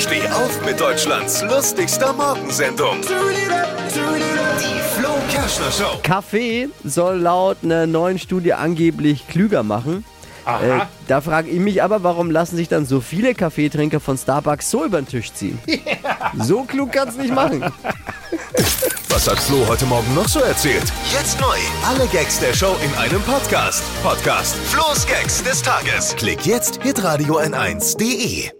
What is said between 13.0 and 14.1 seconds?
viele Kaffeetrinker